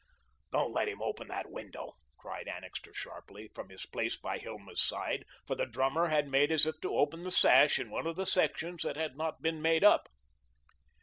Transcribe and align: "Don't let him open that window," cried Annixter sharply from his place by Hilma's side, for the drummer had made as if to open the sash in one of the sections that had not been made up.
"Don't 0.51 0.73
let 0.73 0.87
him 0.87 0.99
open 0.99 1.27
that 1.27 1.51
window," 1.51 1.91
cried 2.17 2.47
Annixter 2.47 2.91
sharply 2.91 3.51
from 3.53 3.69
his 3.69 3.85
place 3.85 4.17
by 4.17 4.39
Hilma's 4.39 4.81
side, 4.81 5.25
for 5.45 5.53
the 5.53 5.67
drummer 5.67 6.07
had 6.07 6.27
made 6.27 6.51
as 6.51 6.65
if 6.65 6.81
to 6.81 6.95
open 6.97 7.21
the 7.21 7.29
sash 7.29 7.77
in 7.77 7.91
one 7.91 8.07
of 8.07 8.15
the 8.15 8.25
sections 8.25 8.81
that 8.81 8.95
had 8.97 9.15
not 9.15 9.43
been 9.43 9.61
made 9.61 9.83
up. 9.83 10.09